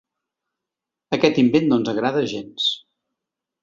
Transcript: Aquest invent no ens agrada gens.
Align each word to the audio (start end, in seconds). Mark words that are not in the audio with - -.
Aquest 1.19 1.39
invent 1.43 1.69
no 1.71 1.81
ens 1.81 1.95
agrada 1.97 2.27
gens. 2.37 2.71